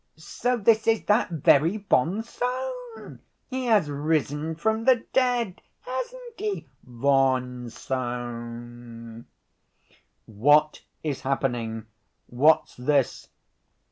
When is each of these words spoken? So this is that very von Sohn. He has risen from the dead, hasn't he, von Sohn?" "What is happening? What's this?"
So 0.15 0.57
this 0.57 0.87
is 0.87 1.03
that 1.05 1.29
very 1.29 1.77
von 1.77 2.23
Sohn. 2.23 3.19
He 3.51 3.67
has 3.67 3.87
risen 3.87 4.55
from 4.55 4.85
the 4.85 5.05
dead, 5.13 5.61
hasn't 5.81 6.39
he, 6.39 6.65
von 6.81 7.69
Sohn?" 7.69 9.27
"What 10.25 10.81
is 11.03 11.21
happening? 11.21 11.85
What's 12.29 12.75
this?" 12.75 13.29